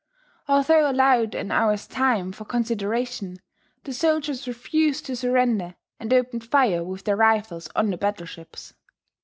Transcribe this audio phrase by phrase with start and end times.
[0.47, 3.37] Although allowed an hour's time for consideration,
[3.83, 8.73] the soldiers refused to surrender, and opened fire with their rifles on the battleships.